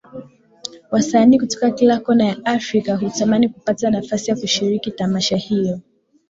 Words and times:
Wasanii 0.91 1.39
kutoka 1.39 1.71
kila 1.71 1.99
Kona 1.99 2.25
ya 2.25 2.45
africa 2.45 2.93
hutamani 2.99 3.49
kupata 3.49 3.89
nafasi 3.91 4.31
ya 4.31 4.37
kushiriki 4.37 4.91
Tamasha 4.91 5.37
hio 5.37 5.79